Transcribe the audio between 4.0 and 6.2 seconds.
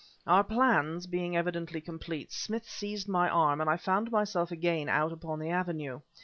myself again out upon the avenue.